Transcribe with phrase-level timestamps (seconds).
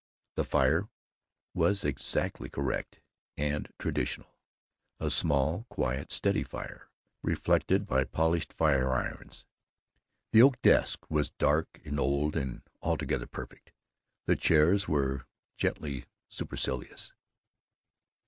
[0.33, 0.89] The fire
[1.53, 3.01] was exactly correct
[3.37, 4.35] and traditional;
[4.99, 6.89] a small, quiet, steady fire,
[7.21, 9.45] reflected by polished fire irons.
[10.31, 13.73] The oak desk was dark and old and altogether perfect;
[14.25, 17.13] the chairs were gently supercilious.